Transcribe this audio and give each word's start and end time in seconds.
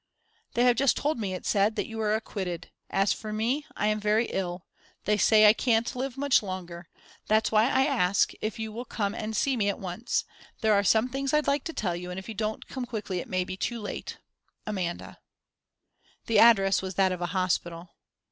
_"They 0.55 0.63
have 0.63 0.77
just 0.77 0.97
told 0.97 1.19
me," 1.19 1.35
it 1.35 1.45
said, 1.45 1.75
"that 1.75 1.85
you 1.85 2.01
are 2.01 2.15
acquitted. 2.15 2.71
As 2.89 3.13
for 3.13 3.31
me, 3.31 3.67
I 3.77 3.85
am 3.85 3.99
very 3.99 4.25
ill. 4.33 4.65
They 5.05 5.15
say 5.15 5.45
I 5.45 5.53
can't 5.53 5.95
live 5.95 6.17
much 6.17 6.41
longer. 6.41 6.87
That's 7.27 7.51
why 7.51 7.65
I 7.69 7.85
ask 7.85 8.31
if 8.41 8.57
you 8.57 8.71
will 8.71 8.83
come 8.83 9.13
and 9.13 9.35
see 9.37 9.55
me 9.55 9.69
at 9.69 9.77
once. 9.77 10.23
There 10.61 10.73
are 10.73 10.83
some 10.83 11.07
things 11.07 11.35
I'd 11.35 11.45
like 11.45 11.65
to 11.65 11.73
tell 11.73 11.95
you, 11.95 12.09
and 12.09 12.17
if 12.17 12.27
you 12.27 12.33
don't 12.33 12.65
come 12.67 12.87
quickly 12.87 13.19
it 13.19 13.29
may 13.29 13.43
be 13.43 13.55
too 13.55 13.79
late."_ 13.79 14.15
AMANDA." 14.65 15.19
The 16.25 16.39
address 16.39 16.81
was 16.81 16.95
that 16.95 17.11
of 17.11 17.21
a 17.21 17.27
hospital. 17.37 17.91